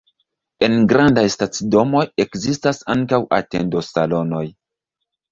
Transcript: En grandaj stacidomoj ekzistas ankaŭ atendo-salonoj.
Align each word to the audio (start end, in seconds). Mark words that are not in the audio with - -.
En 0.67 0.77
grandaj 0.91 1.25
stacidomoj 1.33 2.01
ekzistas 2.23 2.79
ankaŭ 2.93 3.19
atendo-salonoj. 3.39 4.41